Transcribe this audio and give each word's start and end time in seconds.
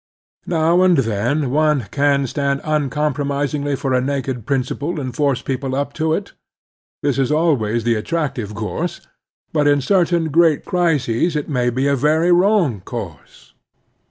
Now 0.47 0.81
and 0.81 0.97
then 0.97 1.51
one 1.51 1.81
can 1.91 2.25
stand 2.25 2.61
uncompromisingly 2.63 3.75
for 3.75 3.93
a 3.93 4.01
naked 4.01 4.47
principle 4.47 4.99
and 4.99 5.15
force 5.15 5.43
people 5.43 5.75
up 5.75 5.93
to 6.01 6.13
it. 6.13 6.33
This 7.03 7.19
is 7.19 7.31
always 7.31 7.83
the 7.83 7.93
attractive 7.93 8.55
course; 8.55 9.01
but 9.53 9.67
in 9.67 9.79
certain 9.79 10.29
great 10.29 10.65
crises 10.65 11.35
it 11.35 11.47
may 11.49 11.69
be 11.69 11.85
a 11.87 11.95
very 11.95 12.31
wrong 12.31 12.81
course. 12.83 13.53